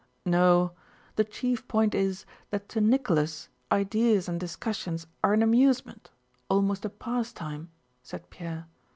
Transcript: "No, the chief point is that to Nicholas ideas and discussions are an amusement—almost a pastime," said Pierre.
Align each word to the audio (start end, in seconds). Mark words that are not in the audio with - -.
"No, 0.25 0.71
the 1.15 1.23
chief 1.23 1.67
point 1.67 1.93
is 1.93 2.25
that 2.49 2.67
to 2.69 2.81
Nicholas 2.81 3.49
ideas 3.71 4.27
and 4.27 4.39
discussions 4.39 5.05
are 5.23 5.33
an 5.33 5.43
amusement—almost 5.43 6.83
a 6.85 6.89
pastime," 6.89 7.69
said 8.01 8.27
Pierre. 8.31 8.65